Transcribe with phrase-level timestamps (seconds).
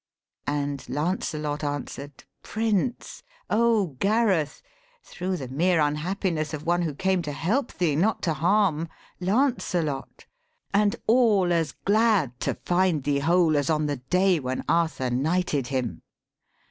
[0.47, 4.63] And Lancelot an swer'd,' Prince, 'O Gareth
[5.03, 10.25] thro' the mere unhappiness Of one who came to help thee, not to harm, Lancelot,
[10.73, 15.67] and all as glad to find thee whole, As on the day when Arthur knighted
[15.67, 16.01] him.